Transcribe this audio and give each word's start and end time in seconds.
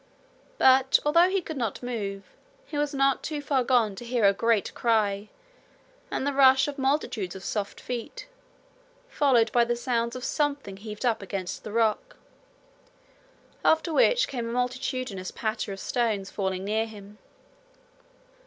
But 0.57 0.97
although 1.05 1.29
he 1.29 1.43
could 1.43 1.57
not 1.57 1.83
move, 1.83 2.23
he 2.65 2.75
was 2.75 2.91
not 2.91 3.21
too 3.21 3.39
far 3.39 3.63
gone 3.63 3.93
to 3.97 4.03
hear 4.03 4.23
her 4.23 4.33
great 4.33 4.73
cry, 4.73 5.29
and 6.09 6.25
the 6.25 6.33
rush 6.33 6.67
of 6.67 6.79
multitudes 6.79 7.35
of 7.35 7.43
soft 7.43 7.79
feet, 7.79 8.27
followed 9.09 9.51
by 9.51 9.63
the 9.63 9.75
sounds 9.75 10.15
of 10.15 10.23
something 10.23 10.77
heaved 10.77 11.05
up 11.05 11.21
against 11.21 11.63
the 11.63 11.71
rock; 11.71 12.17
after 13.63 13.93
which 13.93 14.27
came 14.27 14.49
a 14.49 14.53
multitudinous 14.53 15.29
patter 15.29 15.71
of 15.71 15.79
stones 15.79 16.31
falling 16.31 16.63
near 16.65 16.87
him. 16.87 17.19